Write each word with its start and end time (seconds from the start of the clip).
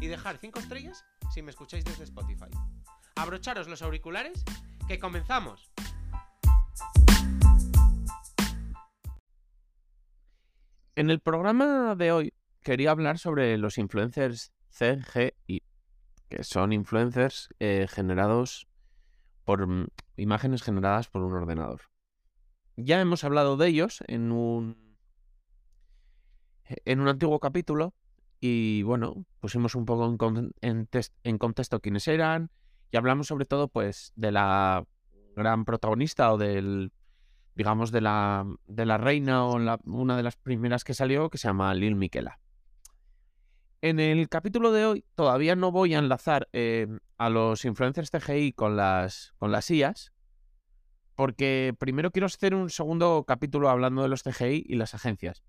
y 0.00 0.06
dejar 0.06 0.38
5 0.38 0.58
estrellas 0.58 1.04
si 1.32 1.42
me 1.42 1.50
escucháis 1.50 1.84
desde 1.84 2.04
Spotify. 2.04 2.50
Abrocharos 3.16 3.68
los 3.68 3.82
auriculares, 3.82 4.44
que 4.88 4.98
comenzamos. 4.98 5.72
En 10.96 11.10
el 11.10 11.20
programa 11.20 11.94
de 11.96 12.12
hoy 12.12 12.34
quería 12.62 12.90
hablar 12.90 13.18
sobre 13.18 13.58
los 13.58 13.78
influencers 13.78 14.52
CGI, 14.70 15.62
que 16.28 16.44
son 16.44 16.72
influencers 16.72 17.48
eh, 17.58 17.86
generados 17.88 18.68
por 19.44 19.66
mm, 19.66 19.88
imágenes 20.16 20.62
generadas 20.62 21.08
por 21.08 21.22
un 21.22 21.32
ordenador. 21.32 21.82
Ya 22.76 23.00
hemos 23.00 23.24
hablado 23.24 23.56
de 23.56 23.68
ellos 23.68 24.02
en 24.08 24.32
un 24.32 24.96
en 26.66 27.00
un 27.00 27.08
antiguo 27.08 27.38
capítulo 27.40 27.94
y 28.46 28.82
bueno, 28.82 29.24
pusimos 29.40 29.74
un 29.74 29.86
poco 29.86 30.04
en, 30.04 31.38
contexto 31.38 31.80
quiénes 31.80 32.06
eran 32.08 32.50
y 32.90 32.98
hablamos 32.98 33.28
sobre 33.28 33.46
todo 33.46 33.68
pues 33.68 34.12
de 34.16 34.32
la 34.32 34.84
gran 35.34 35.64
protagonista 35.64 36.30
o 36.30 36.36
del 36.36 36.92
digamos 37.54 37.90
de 37.90 38.02
la 38.02 38.46
de 38.66 38.84
la 38.84 38.98
reina 38.98 39.46
o 39.46 39.56
una 39.86 40.16
de 40.18 40.22
las 40.22 40.36
primeras 40.36 40.84
que 40.84 40.92
salió 40.92 41.30
que 41.30 41.38
se 41.38 41.48
llama 41.48 41.72
Lil 41.72 41.94
Miquela. 41.94 42.38
En 43.80 43.98
el 43.98 44.28
capítulo 44.28 44.72
de 44.72 44.84
hoy 44.84 45.04
todavía 45.14 45.56
no 45.56 45.72
voy 45.72 45.94
a 45.94 45.98
enlazar 45.98 46.46
eh, 46.52 46.86
a 47.16 47.30
los 47.30 47.64
influencers 47.64 48.10
TGI 48.10 48.52
con 48.52 48.76
las, 48.76 49.32
con 49.38 49.52
las 49.52 49.70
IAS, 49.70 50.12
porque 51.14 51.74
primero 51.78 52.10
quiero 52.10 52.26
hacer 52.26 52.54
un 52.54 52.68
segundo 52.68 53.24
capítulo 53.26 53.70
hablando 53.70 54.02
de 54.02 54.08
los 54.08 54.22
TGI 54.22 54.66
y 54.68 54.74
las 54.74 54.94
agencias. 54.94 55.42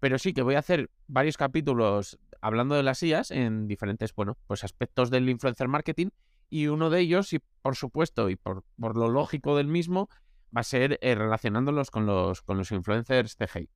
Pero 0.00 0.18
sí 0.18 0.32
que 0.32 0.42
voy 0.42 0.54
a 0.54 0.60
hacer 0.60 0.90
varios 1.08 1.36
capítulos 1.36 2.18
hablando 2.40 2.74
de 2.74 2.82
las 2.82 3.02
IAS 3.02 3.30
en 3.30 3.66
diferentes, 3.66 4.14
bueno, 4.14 4.36
pues 4.46 4.64
aspectos 4.64 5.10
del 5.10 5.28
influencer 5.28 5.68
marketing. 5.68 6.08
Y 6.50 6.68
uno 6.68 6.88
de 6.88 7.00
ellos, 7.00 7.32
y 7.32 7.40
por 7.62 7.76
supuesto, 7.76 8.30
y 8.30 8.36
por, 8.36 8.64
por 8.80 8.96
lo 8.96 9.08
lógico 9.08 9.56
del 9.56 9.66
mismo, 9.66 10.08
va 10.56 10.60
a 10.60 10.64
ser 10.64 10.98
eh, 11.02 11.14
relacionándolos 11.14 11.90
con 11.90 12.06
los, 12.06 12.42
con 12.42 12.56
los 12.56 12.72
influencers 12.72 13.36
CGI. 13.36 13.68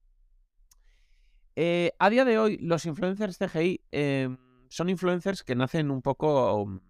Eh, 1.54 1.92
a 1.98 2.08
día 2.08 2.24
de 2.24 2.38
hoy, 2.38 2.56
los 2.58 2.86
influencers 2.86 3.36
CGI 3.36 3.82
em, 3.90 4.38
son 4.68 4.88
influencers 4.88 5.42
que 5.44 5.54
nacen 5.54 5.90
un 5.90 6.00
poco 6.00 6.80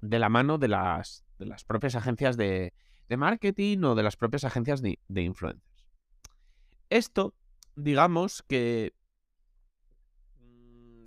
de 0.00 0.18
la 0.18 0.30
mano 0.30 0.56
de 0.56 0.68
las, 0.68 1.24
de 1.38 1.44
las 1.44 1.64
propias 1.64 1.94
agencias 1.94 2.38
de, 2.38 2.72
de, 3.08 3.16
marketing 3.18 3.82
o 3.84 3.94
de 3.94 4.02
las 4.02 4.16
propias 4.16 4.44
agencias 4.44 4.80
de, 4.80 4.98
de 5.08 5.22
influencers. 5.22 5.86
Esto 6.88 7.34
digamos 7.76 8.42
que 8.42 8.94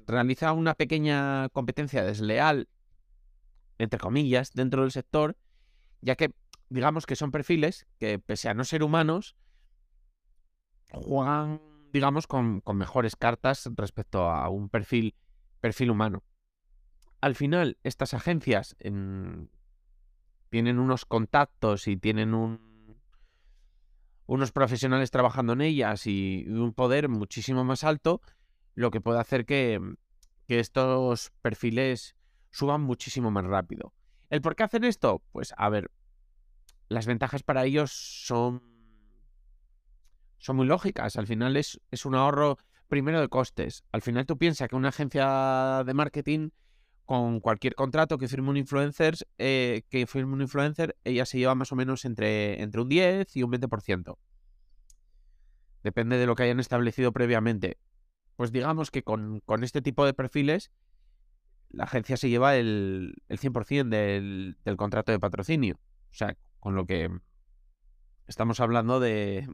realiza 0.07 0.53
una 0.53 0.75
pequeña 0.75 1.49
competencia 1.49 2.03
desleal, 2.03 2.69
entre 3.77 3.99
comillas, 3.99 4.53
dentro 4.53 4.81
del 4.81 4.91
sector, 4.91 5.37
ya 6.01 6.15
que 6.15 6.33
digamos 6.69 7.05
que 7.05 7.15
son 7.15 7.31
perfiles 7.31 7.87
que, 7.99 8.19
pese 8.19 8.49
a 8.49 8.53
no 8.53 8.63
ser 8.63 8.83
humanos, 8.83 9.35
juegan, 10.91 11.61
digamos, 11.91 12.27
con, 12.27 12.61
mejores 12.73 13.15
cartas 13.15 13.69
respecto 13.75 14.29
a 14.29 14.49
un 14.49 14.69
perfil, 14.69 15.15
perfil 15.61 15.91
humano. 15.91 16.23
Al 17.21 17.35
final, 17.35 17.77
estas 17.83 18.13
agencias 18.13 18.75
tienen 20.49 20.79
unos 20.79 21.05
contactos 21.05 21.87
y 21.87 21.97
tienen 21.97 22.33
un 22.33 22.75
unos 24.27 24.51
profesionales 24.51 25.11
trabajando 25.11 25.53
en 25.53 25.61
ellas 25.61 26.07
y 26.07 26.45
un 26.47 26.73
poder 26.73 27.09
muchísimo 27.09 27.63
más 27.63 27.83
alto, 27.83 28.21
lo 28.75 28.91
que 28.91 29.01
puede 29.01 29.19
hacer 29.19 29.45
que, 29.45 29.79
que 30.47 30.59
estos 30.59 31.31
perfiles 31.41 32.15
suban 32.51 32.81
muchísimo 32.81 33.31
más 33.31 33.45
rápido. 33.45 33.93
¿El 34.29 34.41
por 34.41 34.55
qué 34.55 34.63
hacen 34.63 34.83
esto? 34.83 35.21
Pues 35.31 35.53
a 35.57 35.69
ver, 35.69 35.91
las 36.89 37.05
ventajas 37.05 37.43
para 37.43 37.65
ellos 37.65 37.91
son, 37.91 38.61
son 40.37 40.55
muy 40.57 40.67
lógicas. 40.67 41.15
Al 41.15 41.27
final 41.27 41.57
es, 41.57 41.79
es 41.91 42.05
un 42.05 42.15
ahorro 42.15 42.57
primero 42.87 43.19
de 43.19 43.29
costes. 43.29 43.83
Al 43.91 44.01
final 44.01 44.25
tú 44.25 44.37
piensas 44.37 44.67
que 44.69 44.75
una 44.75 44.89
agencia 44.89 45.83
de 45.85 45.93
marketing 45.93 46.49
con 47.05 47.39
cualquier 47.39 47.75
contrato 47.75 48.17
que 48.17 48.27
firme 48.27 48.49
un 48.49 48.57
influencer, 48.57 49.15
eh, 49.37 49.83
que 49.89 50.07
firme 50.07 50.33
un 50.33 50.41
influencer, 50.41 50.95
ella 51.03 51.25
se 51.25 51.37
lleva 51.37 51.55
más 51.55 51.71
o 51.71 51.75
menos 51.75 52.03
entre, 52.03 52.61
entre 52.61 52.81
un 52.81 52.89
10 52.89 53.35
y 53.35 53.43
un 53.43 53.51
20%. 53.51 54.17
Depende 55.83 56.17
de 56.17 56.25
lo 56.25 56.35
que 56.35 56.43
hayan 56.43 56.59
establecido 56.59 57.11
previamente. 57.11 57.77
Pues 58.35 58.51
digamos 58.51 58.91
que 58.91 59.03
con, 59.03 59.41
este 59.61 59.81
tipo 59.81 60.05
de 60.05 60.13
perfiles, 60.13 60.71
la 61.69 61.85
agencia 61.85 62.17
se 62.17 62.29
lleva 62.29 62.55
el, 62.55 63.15
el 63.29 63.39
100% 63.39 63.89
del, 63.89 64.57
del 64.63 64.77
contrato 64.77 65.11
de 65.11 65.19
patrocinio. 65.19 65.79
O 66.11 66.13
sea, 66.13 66.37
con 66.59 66.75
lo 66.75 66.85
que 66.85 67.09
estamos 68.27 68.59
hablando 68.59 68.99
de 68.99 69.47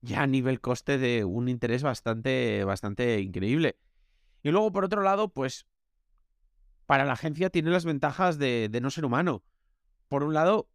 ya 0.00 0.22
a 0.22 0.26
nivel 0.26 0.60
coste 0.60 0.98
de 0.98 1.24
un 1.24 1.48
interés 1.48 1.82
bastante, 1.82 2.64
bastante 2.64 3.20
increíble. 3.20 3.76
Y 4.42 4.50
luego, 4.50 4.72
por 4.72 4.84
otro 4.84 5.02
lado, 5.02 5.28
pues 5.28 5.66
para 6.86 7.04
la 7.04 7.14
agencia 7.14 7.50
tiene 7.50 7.70
las 7.70 7.84
ventajas 7.84 8.38
de, 8.38 8.70
no 8.80 8.90
ser 8.90 9.04
humano. 9.04 9.42
Por 10.08 10.22
un 10.22 10.34
lado, 10.34 10.70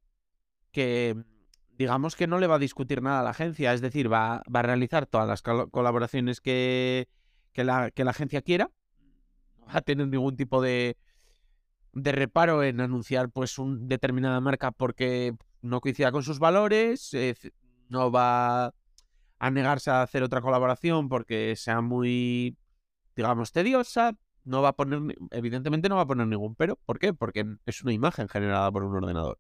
que 0.72 1.16
digamos 1.84 2.16
que 2.16 2.28
no 2.28 2.40
le 2.40 2.48
va 2.48 2.56
a 2.56 2.60
discutir 2.60 3.02
nada 3.02 3.20
a 3.20 3.24
la 3.24 3.32
agencia, 3.32 3.74
es 3.74 3.82
decir, 3.82 4.12
va, 4.12 4.38
a 4.38 4.62
realizar 4.62 5.06
todas 5.06 5.28
las 5.28 5.42
colaboraciones 5.42 6.40
que, 6.40 7.10
la, 7.56 7.92
que 7.92 8.06
la 8.06 8.12
agencia 8.12 8.42
quiera. 8.42 8.72
No 9.58 9.66
va 9.66 9.80
a 9.80 9.82
tener 9.82 10.08
ningún 10.08 10.38
tipo 10.38 10.62
de, 10.62 10.96
de 11.92 12.12
reparo 12.14 12.64
en 12.64 12.80
anunciar 12.80 13.30
pues 13.30 13.60
una 13.60 13.78
determinada 13.82 14.40
marca 14.40 14.72
porque 14.72 15.36
no 15.62 15.82
coincida 15.82 16.14
con 16.14 16.24
sus 16.24 16.40
valores, 16.40 17.12
no 17.90 18.12
va 18.12 18.74
a 19.40 19.52
negarse 19.52 19.92
a 19.92 20.04
hacer 20.04 20.24
otra 20.24 20.40
colaboración 20.40 21.10
porque 21.10 21.56
sea 21.58 21.82
muy, 21.82 22.58
digamos, 23.14 23.52
tediosa 23.52 24.16
no 24.46 24.62
va 24.62 24.70
a 24.70 24.74
poner, 24.74 25.18
evidentemente 25.32 25.90
no 25.90 25.98
va 25.98 26.04
a 26.04 26.08
poner 26.08 26.28
ningún 26.28 26.56
pero. 26.56 26.78
¿Por 26.86 27.00
qué? 27.00 27.14
Porque 27.14 27.46
es 27.66 27.84
una 27.84 27.92
imagen 27.92 28.30
generada 28.30 28.72
por 28.72 28.84
un 28.84 28.96
ordenador. 28.96 29.38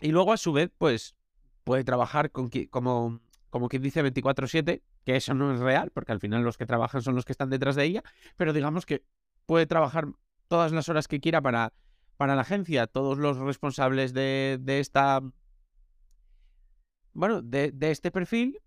Y 0.00 0.10
luego, 0.10 0.32
a 0.32 0.36
su 0.36 0.52
vez, 0.52 0.70
pues 0.78 1.16
puede 1.64 1.84
trabajar 1.84 2.30
con, 2.30 2.50
como, 2.70 3.20
como 3.50 3.68
quien 3.68 3.82
dice 3.82 4.02
24-7, 4.02 4.82
que 5.04 5.16
eso 5.16 5.34
no 5.34 5.52
es 5.52 5.60
real, 5.60 5.90
porque 5.92 6.12
al 6.12 6.20
final 6.20 6.42
los 6.42 6.56
que 6.56 6.66
trabajan 6.66 7.02
son 7.02 7.14
los 7.14 7.24
que 7.24 7.32
están 7.32 7.50
detrás 7.50 7.76
de 7.76 7.84
ella, 7.84 8.02
pero 8.36 8.52
digamos 8.52 8.86
que 8.86 9.04
puede 9.46 9.66
trabajar 9.66 10.08
todas 10.48 10.72
las 10.72 10.88
horas 10.88 11.08
que 11.08 11.20
quiera 11.20 11.40
para, 11.42 11.72
para 12.16 12.34
la 12.34 12.42
agencia, 12.42 12.86
todos 12.86 13.18
los 13.18 13.38
responsables 13.38 14.12
de, 14.12 14.58
de 14.60 14.80
esta. 14.80 15.20
Bueno, 17.12 17.42
de, 17.42 17.72
de 17.72 17.90
este 17.90 18.10
perfil 18.10 18.60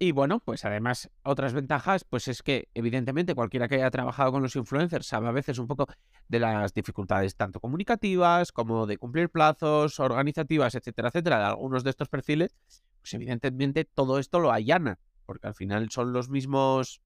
y 0.00 0.12
bueno, 0.12 0.38
pues 0.40 0.64
además 0.64 1.10
otras 1.24 1.52
ventajas, 1.52 2.04
pues 2.04 2.28
es 2.28 2.42
que 2.42 2.68
evidentemente 2.74 3.34
cualquiera 3.34 3.66
que 3.66 3.76
haya 3.76 3.90
trabajado 3.90 4.30
con 4.30 4.42
los 4.42 4.54
influencers 4.54 5.06
sabe 5.06 5.26
a 5.26 5.32
veces 5.32 5.58
un 5.58 5.66
poco 5.66 5.86
de 6.28 6.38
las 6.38 6.72
dificultades 6.72 7.34
tanto 7.34 7.58
comunicativas 7.58 8.52
como 8.52 8.86
de 8.86 8.96
cumplir 8.96 9.28
plazos, 9.28 9.98
organizativas, 9.98 10.76
etcétera, 10.76 11.08
etcétera, 11.08 11.38
de 11.38 11.44
algunos 11.46 11.82
de 11.82 11.90
estos 11.90 12.08
perfiles, 12.08 12.56
pues 13.00 13.14
evidentemente 13.14 13.84
todo 13.84 14.20
esto 14.20 14.38
lo 14.38 14.52
allana, 14.52 15.00
porque 15.26 15.48
al 15.48 15.54
final 15.54 15.90
son 15.90 16.12
los 16.12 16.28
mismos 16.28 17.02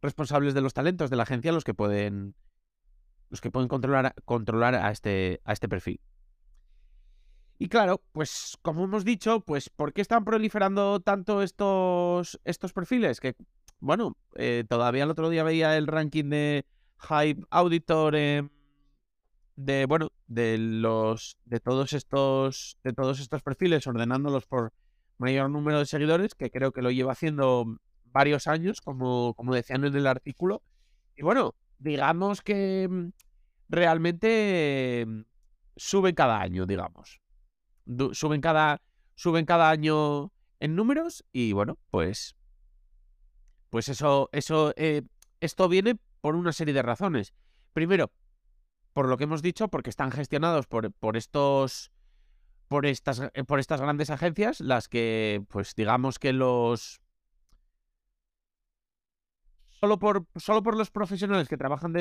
responsables 0.00 0.54
de 0.54 0.62
los 0.62 0.72
talentos 0.72 1.10
de 1.10 1.16
la 1.16 1.24
agencia 1.24 1.52
los 1.52 1.64
que 1.64 1.74
pueden 1.74 2.34
los 3.28 3.40
que 3.40 3.50
pueden 3.50 3.68
controlar, 3.68 4.14
controlar 4.24 4.76
a, 4.76 4.90
este, 4.92 5.40
a 5.44 5.52
este 5.52 5.68
perfil. 5.68 6.00
Y 7.58 7.68
claro, 7.68 8.02
pues 8.12 8.58
como 8.62 8.84
hemos 8.84 9.04
dicho, 9.04 9.40
pues 9.40 9.70
¿por 9.70 9.92
qué 9.92 10.02
están 10.02 10.24
proliferando 10.24 11.00
tanto 11.00 11.42
estos, 11.42 12.38
estos 12.44 12.72
perfiles? 12.72 13.18
Que, 13.18 13.34
bueno, 13.80 14.16
eh, 14.34 14.64
todavía 14.68 15.04
el 15.04 15.10
otro 15.10 15.30
día 15.30 15.42
veía 15.42 15.76
el 15.76 15.86
ranking 15.86 16.28
de 16.28 16.66
Hype 16.98 17.42
Auditor 17.50 18.14
de, 19.56 19.86
bueno, 19.86 20.10
de 20.26 20.58
los, 20.58 21.38
de 21.46 21.60
todos 21.60 21.94
estos, 21.94 22.78
de 22.84 22.92
todos 22.92 23.20
estos 23.20 23.42
perfiles, 23.42 23.86
ordenándolos 23.86 24.46
por 24.46 24.74
mayor 25.16 25.48
número 25.48 25.78
de 25.78 25.86
seguidores, 25.86 26.34
que 26.34 26.50
creo 26.50 26.72
que 26.72 26.82
lo 26.82 26.90
lleva 26.90 27.12
haciendo 27.12 27.78
varios 28.04 28.46
años, 28.46 28.82
como, 28.82 29.32
como 29.34 29.54
decían 29.54 29.84
en 29.84 29.96
el 29.96 30.06
artículo. 30.06 30.62
Y 31.16 31.22
bueno, 31.22 31.54
digamos 31.78 32.42
que 32.42 33.10
realmente 33.68 35.04
mm, 35.06 35.20
suben 35.76 36.14
cada 36.14 36.40
año, 36.40 36.66
digamos. 36.66 37.20
Suben 38.12 38.40
cada, 38.40 38.82
suben 39.14 39.44
cada 39.44 39.70
año 39.70 40.32
en 40.60 40.76
números 40.76 41.24
y 41.32 41.52
bueno, 41.52 41.78
pues, 41.90 42.36
pues 43.70 43.88
eso, 43.88 44.28
eso, 44.32 44.72
eh, 44.76 45.02
esto 45.40 45.68
viene 45.68 45.98
por 46.20 46.34
una 46.34 46.52
serie 46.52 46.74
de 46.74 46.82
razones. 46.82 47.32
Primero, 47.72 48.10
por 48.92 49.08
lo 49.08 49.16
que 49.16 49.24
hemos 49.24 49.42
dicho, 49.42 49.68
porque 49.68 49.90
están 49.90 50.10
gestionados 50.10 50.66
por, 50.66 50.92
por 50.92 51.16
estos, 51.16 51.92
por 52.68 52.86
estas, 52.86 53.20
eh, 53.34 53.44
por 53.44 53.60
estas 53.60 53.80
grandes 53.80 54.10
agencias, 54.10 54.60
las 54.60 54.88
que, 54.88 55.44
pues 55.48 55.74
digamos 55.74 56.18
que 56.18 56.32
los 56.32 57.00
solo 59.68 59.98
por, 59.98 60.26
solo 60.36 60.62
por 60.62 60.76
los 60.76 60.90
profesionales 60.90 61.48
que 61.48 61.56
trabajan 61.56 61.92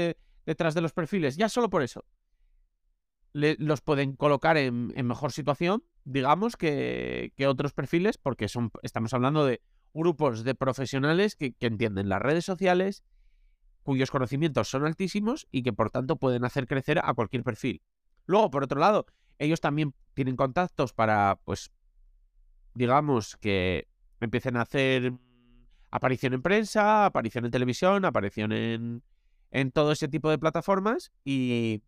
detrás 0.45 0.73
de 0.73 0.81
los 0.81 0.93
perfiles, 0.93 1.35
ya 1.35 1.49
solo 1.49 1.69
por 1.69 1.83
eso, 1.83 2.05
los 3.35 3.81
pueden 3.81 4.15
colocar 4.15 4.55
en, 4.55 4.87
mejor 5.05 5.33
situación, 5.33 5.83
digamos, 6.05 6.55
que, 6.55 7.33
otros 7.47 7.73
perfiles, 7.73 8.17
porque 8.17 8.47
son, 8.47 8.71
estamos 8.81 9.13
hablando 9.13 9.45
de 9.45 9.61
grupos 9.93 10.45
de 10.45 10.55
profesionales 10.55 11.35
que, 11.35 11.53
entienden 11.59 12.07
las 12.07 12.21
redes 12.21 12.45
sociales, 12.45 13.03
cuyos 13.83 14.09
conocimientos 14.09 14.69
son 14.69 14.85
altísimos 14.85 15.47
y 15.51 15.63
que 15.63 15.73
por 15.73 15.89
tanto 15.91 16.15
pueden 16.15 16.45
hacer 16.45 16.65
crecer 16.65 16.99
a 17.03 17.13
cualquier 17.13 17.43
perfil. 17.43 17.81
Luego, 18.25 18.49
por 18.49 18.63
otro 18.63 18.79
lado, 18.79 19.05
ellos 19.37 19.59
también 19.59 19.93
tienen 20.13 20.37
contactos 20.37 20.93
para, 20.93 21.37
pues, 21.43 21.71
digamos, 22.73 23.35
que 23.35 23.89
empiecen 24.21 24.55
a 24.55 24.61
hacer 24.61 25.11
aparición 25.91 26.33
en 26.33 26.41
prensa, 26.41 27.05
aparición 27.05 27.45
en 27.45 27.51
televisión, 27.51 28.05
aparición 28.05 28.53
en, 28.53 29.03
en 29.51 29.71
todo 29.71 29.91
ese 29.91 30.07
tipo 30.07 30.29
de 30.29 30.39
plataformas 30.39 31.11
y, 31.25 31.83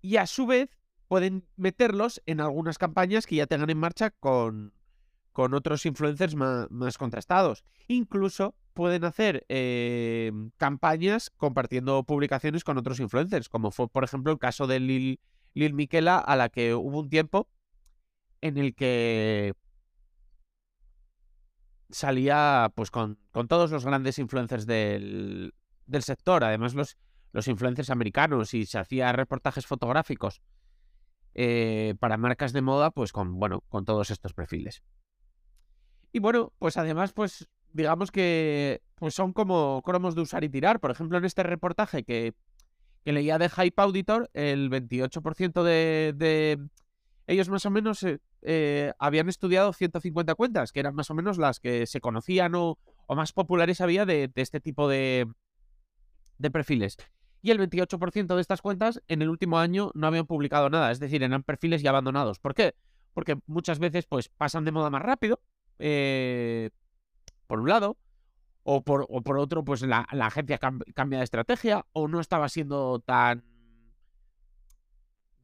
y 0.00 0.16
a 0.16 0.26
su 0.26 0.46
vez 0.46 0.70
pueden 1.08 1.46
meterlos 1.56 2.22
en 2.26 2.40
algunas 2.40 2.78
campañas 2.78 3.26
que 3.26 3.36
ya 3.36 3.46
tengan 3.46 3.70
en 3.70 3.78
marcha 3.78 4.10
con, 4.10 4.72
con 5.32 5.54
otros 5.54 5.86
influencers 5.86 6.34
más, 6.34 6.98
contrastados. 6.98 7.64
Incluso 7.86 8.54
pueden 8.74 9.04
hacer 9.04 9.44
eh, 9.48 10.30
campañas 10.56 11.30
compartiendo 11.36 12.04
publicaciones 12.04 12.62
con 12.64 12.78
otros 12.78 13.00
influencers, 13.00 13.48
como 13.48 13.70
fue 13.70 13.88
por 13.88 14.04
ejemplo 14.04 14.32
el 14.32 14.38
caso 14.38 14.66
de 14.66 14.80
Lil, 14.80 15.20
Lil 15.54 15.74
Miquela, 15.74 16.18
a 16.18 16.36
la 16.36 16.48
que 16.48 16.74
hubo 16.74 17.00
un 17.00 17.08
tiempo 17.08 17.48
en 18.40 18.58
el 18.58 18.74
que 18.74 19.54
salía 21.90 22.70
pues 22.74 22.90
con, 22.90 23.18
con 23.32 23.48
todos 23.48 23.70
los 23.70 23.84
grandes 23.84 24.18
influencers 24.18 24.66
del, 24.66 25.54
del, 25.86 26.02
sector, 26.02 26.44
además 26.44 26.74
los, 26.74 26.96
los 27.32 27.48
influencers 27.48 27.90
americanos, 27.90 28.54
y 28.54 28.66
se 28.66 28.78
hacía 28.78 29.12
reportajes 29.12 29.66
fotográficos 29.66 30.42
eh, 31.34 31.94
para 32.00 32.16
marcas 32.16 32.52
de 32.52 32.62
moda, 32.62 32.90
pues 32.90 33.12
con, 33.12 33.38
bueno, 33.38 33.62
con 33.68 33.84
todos 33.84 34.10
estos 34.10 34.32
perfiles. 34.32 34.82
Y 36.12 36.20
bueno, 36.20 36.52
pues 36.58 36.76
además, 36.76 37.12
pues 37.12 37.48
digamos 37.72 38.10
que 38.10 38.82
pues 38.94 39.14
son 39.14 39.32
como 39.32 39.82
cromos 39.82 40.14
de 40.14 40.22
usar 40.22 40.42
y 40.42 40.48
tirar. 40.48 40.80
Por 40.80 40.90
ejemplo, 40.90 41.18
en 41.18 41.24
este 41.24 41.42
reportaje 41.42 42.02
que, 42.02 42.34
que 43.04 43.12
leía 43.12 43.38
de 43.38 43.48
Hype 43.50 43.80
Auditor, 43.80 44.30
el 44.32 44.70
28% 44.70 45.62
de, 45.62 46.14
de 46.16 46.58
ellos 47.28 47.48
más 47.50 47.66
o 47.66 47.70
menos 47.70 48.02
eh, 48.02 48.20
eh, 48.42 48.92
habían 48.98 49.28
estudiado 49.28 49.72
150 49.72 50.34
cuentas, 50.34 50.72
que 50.72 50.80
eran 50.80 50.94
más 50.94 51.10
o 51.10 51.14
menos 51.14 51.38
las 51.38 51.60
que 51.60 51.86
se 51.86 52.00
conocían 52.00 52.54
o, 52.54 52.78
más 53.08 53.32
populares 53.32 53.80
había 53.80 54.04
de, 54.04 54.30
este 54.34 54.60
tipo 54.60 54.88
de, 54.88 55.26
de 56.38 56.50
perfiles. 56.50 56.96
Y 57.40 57.50
el 57.50 57.58
28% 57.58 58.34
de 58.34 58.40
estas 58.40 58.62
cuentas 58.62 59.02
en 59.06 59.22
el 59.22 59.28
último 59.28 59.58
año 59.58 59.90
no 59.94 60.06
habían 60.06 60.26
publicado 60.26 60.70
nada, 60.70 60.90
es 60.90 60.98
decir, 60.98 61.22
eran 61.22 61.42
perfiles 61.42 61.82
ya 61.82 61.90
abandonados. 61.90 62.38
¿Por 62.38 62.54
qué? 62.54 62.74
Porque 63.14 63.38
muchas 63.46 63.78
veces 63.78 64.06
pues 64.06 64.28
pasan 64.28 64.64
de 64.64 64.72
moda 64.72 64.90
más 64.90 65.02
rápido, 65.02 65.40
eh, 65.78 66.70
por 67.46 67.60
un 67.60 67.68
lado, 67.68 67.96
o 68.64 68.82
por, 68.82 69.06
o 69.08 69.22
por 69.22 69.38
otro, 69.38 69.64
pues 69.64 69.82
la, 69.82 70.00
agencia 70.00 70.58
cambia 70.58 71.18
de 71.18 71.24
estrategia, 71.24 71.86
o 71.92 72.08
no 72.08 72.20
estaba 72.20 72.48
siendo 72.48 73.00
tan 73.00 73.44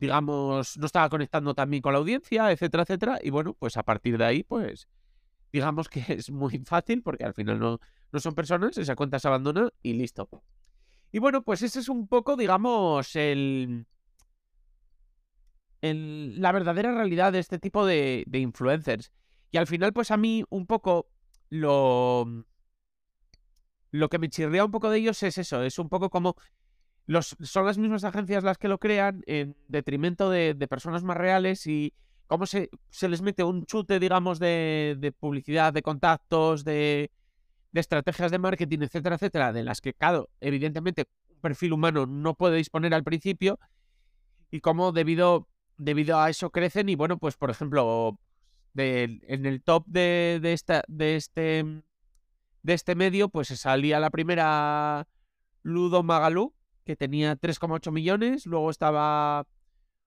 digamos, 0.00 0.76
no 0.76 0.87
estaba 0.87 1.08
conectando 1.08 1.55
también 1.55 1.81
con 1.81 1.93
la 1.94 1.99
audiencia, 1.99 2.50
etcétera, 2.52 2.82
etcétera. 2.82 3.19
Y 3.23 3.31
bueno, 3.31 3.55
pues 3.55 3.79
a 3.79 3.82
partir 3.82 4.19
de 4.19 4.25
ahí, 4.25 4.43
pues 4.43 4.87
digamos 5.50 5.88
que 5.88 6.05
es 6.08 6.31
muy 6.31 6.58
fácil 6.58 7.02
porque 7.02 7.25
al 7.25 7.32
final 7.32 7.58
no, 7.58 7.81
no 8.12 8.20
son 8.20 8.35
personas, 8.35 8.76
esa 8.76 8.96
cuenta 8.96 9.19
se 9.19 9.29
abandona 9.29 9.70
y 9.82 9.94
listo. 9.94 10.29
Y 11.15 11.21
bueno, 11.21 11.45
pues 11.45 11.63
ese 11.63 11.79
es 11.79 11.89
un 11.89 12.09
poco, 12.09 12.35
digamos, 12.35 13.15
el, 13.15 13.87
el 15.81 16.43
la 16.43 16.51
verdadera 16.51 16.93
realidad 16.93 17.33
de 17.33 17.39
este 17.39 17.61
tipo 17.61 17.87
de, 17.87 18.27
influencers. 18.33 19.13
Y 19.53 19.59
al 19.59 19.69
final, 19.69 19.93
pues 19.93 20.11
a 20.11 20.17
mí 20.17 20.43
un 20.51 20.67
poco 20.67 21.09
lo... 21.51 22.27
Lo 23.93 24.09
que 24.09 24.19
me 24.19 24.29
chirría 24.29 24.65
un 24.65 24.73
poco 24.73 24.91
de 24.91 24.99
ellos 24.99 25.23
es 25.23 25.39
eso, 25.39 25.63
es 25.63 25.79
un 25.79 25.89
poco 25.89 26.11
como 26.11 26.35
son 27.39 27.65
las 27.65 27.79
mismas 27.79 28.03
agencias 28.03 28.43
las 28.43 28.59
que 28.59 28.67
lo 28.67 28.79
crean 28.79 29.23
en 29.27 29.57
detrimento 29.69 30.31
de, 30.31 30.57
personas 30.69 31.05
más 31.05 31.17
reales 31.17 31.65
y 31.69 31.95
cómo 32.27 32.45
se, 32.45 32.71
se, 32.91 33.09
les 33.09 33.23
mete 33.23 33.45
un 33.45 33.67
chute, 33.67 34.01
digamos, 34.01 34.41
de, 34.41 35.15
publicidad, 35.21 35.73
de 35.73 35.83
contactos, 35.83 36.65
de, 36.65 37.13
estrategias 37.81 38.31
de 38.31 38.38
marketing, 38.38 38.81
etcétera, 38.82 39.17
etcétera, 39.17 39.53
de 39.53 39.65
las 39.65 39.81
que, 39.81 39.94
claro, 39.94 40.31
evidentemente 40.41 41.06
un 41.29 41.41
perfil 41.41 41.73
humano 41.73 42.06
no 42.06 42.35
puede 42.35 42.56
disponer 42.56 42.94
al 42.94 43.05
principio 43.05 43.59
y 44.50 44.61
cómo 44.61 44.93
debido, 44.93 45.49
debido 45.76 46.19
a 46.21 46.31
eso 46.31 46.50
crecen 46.50 46.88
y 46.88 46.94
bueno, 46.94 47.19
pues 47.19 47.37
por 47.37 47.50
ejemplo, 47.50 48.19
en 48.76 49.47
el 49.47 49.62
top 49.62 49.85
de, 49.87 50.41
esta, 50.44 50.82
de, 50.88 51.17
este, 51.17 51.65
de 52.62 52.73
este 52.75 52.94
medio, 52.94 53.29
pues 53.29 53.49
salía 53.49 54.00
la 54.00 54.11
primera 54.11 55.06
Ludo 55.62 56.03
Magalú, 56.03 56.55
que 56.85 56.97
tenía 56.97 57.37
3,8 57.37 57.91
millones. 57.91 58.47
Luego 58.47 58.70
estaba 58.70 59.47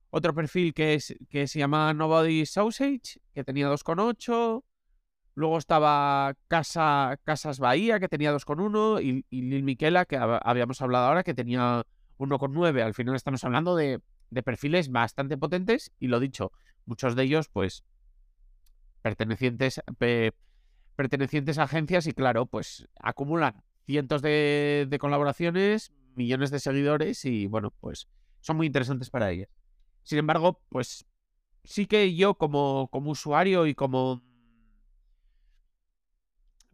otro 0.09 0.33
perfil 0.33 0.73
que, 0.73 0.95
es, 0.95 1.15
que 1.29 1.47
se 1.47 1.59
llama 1.59 1.93
Nobody 1.93 2.45
Sausage, 2.45 3.19
que 3.33 3.43
tenía 3.43 3.69
2,8. 3.69 4.63
Luego 5.37 5.59
estaba 5.59 6.33
Casa, 6.47 7.19
Casas 7.23 7.59
Bahía, 7.59 7.99
que 7.99 8.07
tenía 8.09 8.33
2,1. 8.33 9.03
Y, 9.03 9.23
y 9.29 9.41
Lil 9.43 9.61
Miquela, 9.61 10.05
que 10.05 10.17
habíamos 10.17 10.81
hablado 10.81 11.05
ahora, 11.05 11.21
que 11.21 11.35
tenía 11.35 11.85
1,9. 12.17 12.81
Al 12.81 12.95
final 12.95 13.13
estamos 13.13 13.43
hablando 13.43 13.75
de, 13.75 14.01
de 14.31 14.41
perfiles 14.41 14.89
bastante 14.89 15.37
potentes. 15.37 15.91
Y 15.99 16.07
lo 16.07 16.19
dicho, 16.19 16.51
muchos 16.87 17.15
de 17.15 17.21
ellos, 17.21 17.49
pues, 17.49 17.83
pertenecientes, 19.03 19.79
pertenecientes 20.95 21.59
a 21.59 21.63
agencias 21.65 22.07
y 22.07 22.13
claro, 22.13 22.47
pues 22.47 22.87
acumulan 22.99 23.61
cientos 23.85 24.23
de, 24.23 24.87
de 24.89 24.97
colaboraciones, 24.97 25.93
millones 26.15 26.49
de 26.49 26.59
seguidores 26.59 27.25
y 27.25 27.45
bueno, 27.45 27.71
pues 27.79 28.07
son 28.41 28.57
muy 28.57 28.65
interesantes 28.65 29.11
para 29.11 29.29
ellas. 29.29 29.49
Sin 30.01 30.17
embargo, 30.17 30.63
pues 30.69 31.05
sí 31.63 31.85
que 31.85 32.15
yo 32.15 32.39
como, 32.39 32.87
como 32.89 33.11
usuario 33.11 33.67
y 33.67 33.75
como 33.75 34.23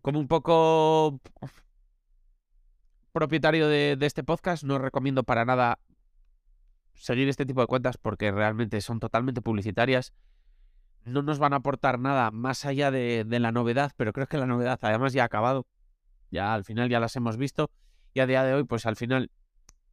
como 0.03 0.19
un 0.19 0.27
poco 0.27 1.19
propietario 3.12 3.67
de, 3.67 3.95
de, 3.98 4.05
este 4.05 4.24
podcast, 4.24 4.63
no 4.63 4.77
recomiendo 4.77 5.24
para 5.24 5.45
nada 5.45 5.79
seguir 6.93 7.27
este 7.27 7.48
tipo 7.48 7.62
de 7.62 7.67
cuentas 7.67 7.98
porque 7.98 8.31
realmente 8.31 8.79
son 8.81 9.00
totalmente 9.00 9.41
publicitarias. 9.41 10.13
No 11.05 11.24
nos 11.24 11.39
van 11.39 11.53
a 11.53 11.57
aportar 11.57 11.98
nada 11.98 12.29
más 12.29 12.65
allá 12.65 12.91
de, 12.91 13.25
de 13.25 13.39
la 13.39 13.51
novedad, 13.51 13.93
pero 13.98 14.13
creo 14.13 14.27
que 14.27 14.38
la 14.38 14.45
novedad 14.45 14.77
además 14.83 15.13
ya 15.13 15.24
ha 15.24 15.25
acabado. 15.25 15.65
Ya 16.29 16.53
al 16.53 16.63
final 16.63 16.89
ya 16.89 17.00
las 17.00 17.15
hemos 17.15 17.38
visto 17.38 17.72
y 18.13 18.19
a 18.19 18.27
día 18.27 18.43
de 18.43 18.53
hoy, 18.53 18.63
pues 18.63 18.86
al 18.86 18.95
final 18.95 19.31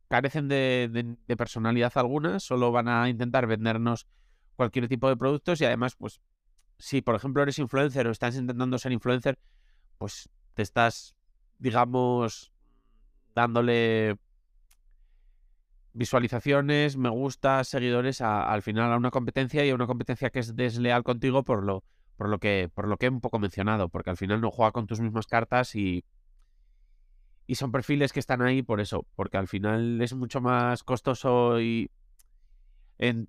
carecen 0.09 0.49
de, 0.49 1.17
personalidad 1.39 1.93
alguna, 1.95 2.41
solo 2.41 2.73
van 2.73 2.89
a 2.89 3.09
intentar 3.09 3.47
vendernos 3.47 4.07
cualquier 4.57 4.89
tipo 4.89 5.09
de 5.09 5.17
productos 5.17 5.61
y 5.61 5.65
además, 5.65 5.95
pues, 5.97 6.21
si 6.79 7.01
por 7.01 7.15
ejemplo 7.15 7.43
eres 7.43 7.59
influencer 7.59 8.07
o 8.09 8.11
estás 8.11 8.37
intentando 8.37 8.77
ser 8.79 8.93
influencer, 8.93 9.39
pues 10.01 10.31
te 10.55 10.63
estás, 10.63 11.15
digamos, 11.59 12.53
dándole 13.35 14.17
visualizaciones, 15.93 16.97
me 16.97 17.11
gusta, 17.11 17.63
seguidores 17.65 18.23
al 18.23 18.63
final 18.63 18.91
a 18.95 18.97
una 18.97 19.11
competencia 19.11 19.63
y 19.63 19.69
a 19.69 19.75
una 19.75 19.87
competencia 19.87 20.31
que 20.31 20.39
es 20.39 20.57
desleal 20.57 21.03
contigo 21.03 21.45
por 21.45 21.63
lo, 21.63 21.85
por 22.17 22.31
lo 22.31 22.39
que, 22.39 22.71
por 22.75 22.89
lo 22.89 22.97
que 22.97 23.07
he 23.07 23.11
un 23.11 23.21
poco 23.21 23.39
mencionado, 23.39 23.91
porque 23.91 24.09
al 24.09 24.17
final 24.17 24.41
no 24.41 24.51
juega 24.51 24.73
con 24.73 24.87
tus 24.87 25.01
mismas 25.01 25.27
cartas 25.27 25.75
y 25.75 26.03
y 27.47 27.57
son 27.57 27.73
perfiles 27.73 28.13
que 28.13 28.21
están 28.21 28.41
ahí 28.43 28.63
por 28.63 28.81
eso, 28.81 29.05
porque 29.17 29.37
al 29.37 29.49
final 29.49 30.01
es 30.01 30.15
mucho 30.15 30.41
más 30.41 30.83
costoso 30.85 31.61
y 31.61 31.91
en, 32.97 33.29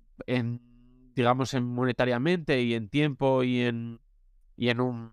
digamos, 1.16 1.52
en 1.54 1.64
monetariamente 1.64 2.62
y 2.62 2.74
en 2.74 2.88
tiempo 2.88 3.42
y 3.42 3.62
en, 3.62 4.00
y 4.56 4.68
en 4.68 4.80
un, 4.80 5.12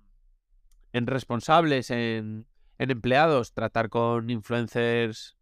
en 0.93 1.07
responsables, 1.07 1.91
en, 1.91 2.47
empleados, 2.77 3.53
tratar 3.53 3.89
con 3.89 4.29
influencers 4.29 5.37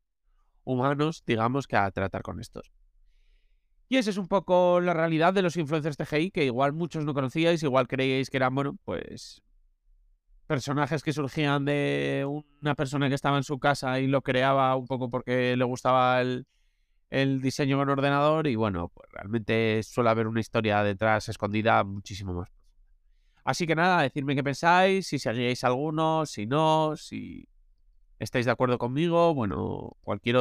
humanos, 0.63 1.23
digamos, 1.25 1.67
que 1.67 1.77
a 1.77 1.89
tratar 1.91 2.21
con 2.21 2.39
estos. 2.39 2.71
Y 3.89 3.97
esa 3.97 4.09
es 4.09 4.17
un 4.17 4.27
poco 4.27 4.81
la 4.81 4.93
realidad 4.93 5.33
de 5.33 5.41
los 5.41 5.55
influencers 5.55 5.95
TGI, 5.95 6.31
que 6.31 6.45
igual 6.45 6.73
muchos 6.73 7.05
no 7.05 7.13
conocíais, 7.13 7.63
igual 7.63 7.87
creíais 7.87 8.29
que 8.29 8.37
eran, 8.37 8.53
bueno, 8.53 8.77
pues 8.83 9.41
personajes 10.45 11.03
que 11.03 11.13
surgían 11.13 11.65
de 11.65 12.25
una 12.61 12.73
persona 12.75 13.09
que 13.09 13.15
estaba 13.15 13.37
en 13.37 13.43
su 13.43 13.59
casa 13.59 13.99
y 13.99 14.07
lo 14.07 14.21
creaba 14.21 14.75
un 14.75 14.87
poco 14.87 15.09
porque 15.09 15.55
le 15.57 15.63
gustaba 15.65 16.21
el, 16.21 16.47
el 17.09 17.41
diseño 17.41 17.77
con 17.77 17.89
ordenador 17.89 18.47
y 18.47 18.55
bueno, 18.55 18.89
pues 18.89 19.09
realmente 19.11 19.83
suele 19.83 20.09
haber 20.09 20.27
una 20.27 20.39
historia 20.39 20.83
detrás 20.83 21.29
escondida 21.29 21.83
muchísimo 21.83 22.33
más. 22.33 22.56
Así 23.47 23.65
que 23.65 23.75
nada, 23.75 24.01
decidme 24.01 24.35
qué 24.35 24.43
pensáis, 24.43 25.07
si 25.07 25.19
seguíais 25.19 25.63
alguno, 25.63 26.25
si 26.25 26.45
no, 26.45 26.97
si 26.97 27.47
estáis 28.19 28.45
de 28.45 28.51
acuerdo 28.51 28.77
conmigo, 28.77 29.33
bueno, 29.33 29.95
cualquier, 30.01 30.35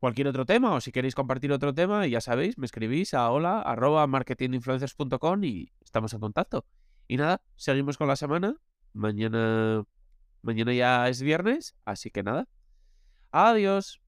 cualquier 0.00 0.28
otro 0.28 0.46
tema 0.46 0.72
o 0.72 0.80
si 0.80 0.92
queréis 0.92 1.14
compartir 1.14 1.52
otro 1.52 1.74
tema, 1.74 2.06
ya 2.06 2.22
sabéis, 2.22 2.56
me 2.56 2.64
escribís 2.64 3.12
a 3.12 3.30
hola 3.30 3.60
arroba 3.60 4.06
marketinginfluencers.com 4.06 5.44
y 5.44 5.70
estamos 5.84 6.14
en 6.14 6.20
contacto. 6.20 6.64
Y 7.06 7.18
nada, 7.18 7.42
seguimos 7.54 7.98
con 7.98 8.08
la 8.08 8.16
semana. 8.16 8.56
Mañana, 8.94 9.84
mañana 10.40 10.72
ya 10.72 11.10
es 11.10 11.20
viernes, 11.20 11.76
así 11.84 12.10
que 12.10 12.22
nada. 12.22 12.48
Adiós. 13.30 14.00